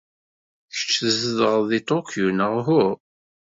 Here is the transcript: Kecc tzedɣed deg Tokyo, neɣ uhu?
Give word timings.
Kecc 0.75 0.89
tzedɣed 1.11 1.63
deg 1.69 1.81
Tokyo, 1.89 2.27
neɣ 2.31 2.51
uhu? 2.59 2.85